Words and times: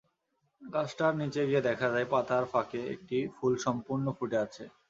গাছটির 0.61 1.13
নিচে 1.21 1.41
গিয়ে 1.49 1.65
দেখা 1.69 1.87
যায়, 1.93 2.07
পাতার 2.13 2.43
ফাঁকে 2.51 2.79
একটি 2.93 3.17
ফুল 3.35 3.53
সম্পূর্ণ 3.65 4.05
ফুটে 4.17 4.37
আছে। 4.45 4.63